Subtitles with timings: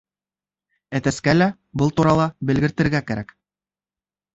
[1.01, 1.49] Әтәскә лә
[1.83, 3.41] был турала белгертергә кәрәк.